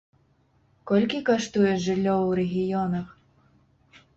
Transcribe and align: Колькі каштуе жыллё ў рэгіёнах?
Колькі 0.91 1.19
каштуе 1.27 1.73
жыллё 1.85 2.15
ў 2.27 2.29
рэгіёнах? 2.41 3.07